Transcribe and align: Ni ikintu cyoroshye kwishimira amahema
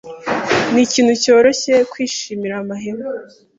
Ni 0.71 0.81
ikintu 0.87 1.13
cyoroshye 1.23 1.73
kwishimira 1.91 2.53
amahema 2.61 3.05